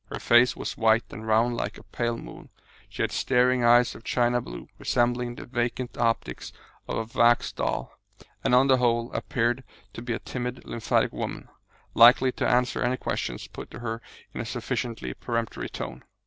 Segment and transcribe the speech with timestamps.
[0.07, 2.49] Her face was white and round like a pale moon;
[2.89, 6.51] she had staring eyes of a china blue, resembling the vacant optics
[6.87, 7.93] of a wax doll;
[8.43, 11.49] and, on the whole, appeared to be a timid, lymphatic woman,
[11.93, 14.01] likely to answer any questions put to her
[14.33, 16.03] in a sufficiently peremptory tone.